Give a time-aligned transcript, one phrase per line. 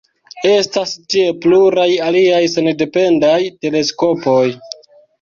[0.51, 4.45] Estas tie pluraj aliaj sendependaj teleskopoj.